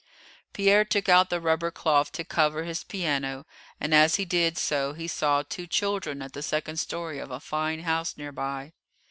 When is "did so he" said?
4.25-5.07